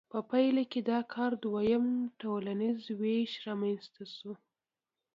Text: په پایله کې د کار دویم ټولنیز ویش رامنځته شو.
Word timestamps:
په 0.13 0.19
پایله 0.29 0.63
کې 0.71 0.79
د 0.89 0.91
کار 1.13 1.31
دویم 1.43 1.85
ټولنیز 2.21 2.79
ویش 3.01 3.31
رامنځته 3.45 4.03
شو. 4.15 4.33